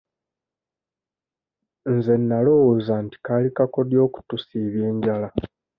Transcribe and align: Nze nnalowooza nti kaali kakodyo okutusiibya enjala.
Nze 1.93 2.13
nnalowooza 2.21 2.93
nti 3.05 3.17
kaali 3.25 3.49
kakodyo 3.57 3.99
okutusiibya 4.07 4.83
enjala. 4.91 5.27